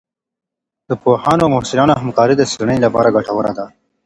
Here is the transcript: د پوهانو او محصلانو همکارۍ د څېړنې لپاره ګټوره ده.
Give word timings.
د 0.89 0.91
پوهانو 1.03 1.43
او 1.45 1.53
محصلانو 1.55 1.93
همکارۍ 2.03 2.35
د 2.37 2.43
څېړنې 2.51 2.79
لپاره 2.85 3.13
ګټوره 3.15 3.51
ده. 3.57 3.65